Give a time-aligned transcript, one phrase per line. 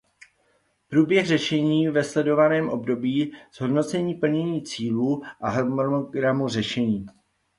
[0.89, 7.05] Průběh řešení ve sledovaném období, zhodnocení plnění cílů a harmonogramu řešení.